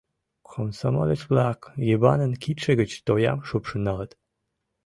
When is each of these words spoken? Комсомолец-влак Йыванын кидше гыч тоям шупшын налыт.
Комсомолец-влак 0.51 1.59
Йыванын 1.87 2.33
кидше 2.43 2.71
гыч 2.79 2.91
тоям 3.07 3.39
шупшын 3.47 3.81
налыт. 3.87 4.11